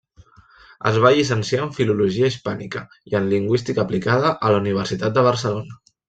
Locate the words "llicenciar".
1.17-1.59